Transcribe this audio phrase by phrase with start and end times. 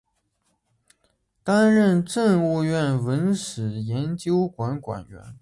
[1.43, 5.35] 担任政务院文史研究馆馆员。